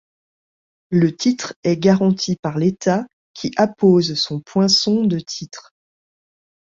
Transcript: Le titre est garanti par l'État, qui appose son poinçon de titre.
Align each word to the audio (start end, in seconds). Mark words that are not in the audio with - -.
Le 0.89 1.15
titre 1.15 1.53
est 1.63 1.77
garanti 1.77 2.35
par 2.41 2.57
l'État, 2.57 3.05
qui 3.35 3.51
appose 3.55 4.15
son 4.15 4.39
poinçon 4.41 5.05
de 5.05 5.19
titre. 5.19 5.75